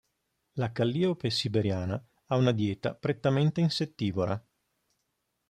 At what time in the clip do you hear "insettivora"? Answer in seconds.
3.61-4.43